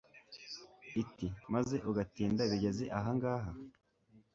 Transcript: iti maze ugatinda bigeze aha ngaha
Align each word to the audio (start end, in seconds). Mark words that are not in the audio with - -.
iti 1.01 1.27
maze 1.53 1.75
ugatinda 1.89 2.41
bigeze 2.51 2.83
aha 2.97 3.09
ngaha 3.17 3.49